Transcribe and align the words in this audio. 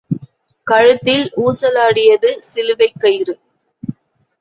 கழுத்தில் 0.67 1.25
ஊசலாடியது 1.37 2.31
சிலுவைக் 2.41 2.99
கயிறு. 2.99 3.35